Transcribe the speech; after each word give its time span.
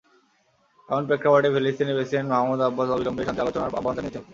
এমন 0.89 1.03
প্রেক্ষাপটে 1.09 1.49
ফিলিস্তিনি 1.55 1.91
প্রেসিডেন্ট 1.97 2.27
মাহমুদ 2.33 2.59
আব্বাস 2.61 2.87
অবিলম্বে 2.91 3.25
শান্তি 3.27 3.41
আলোচনার 3.43 3.69
আহ্বান 3.69 3.93
জানিয়েছেন। 3.97 4.23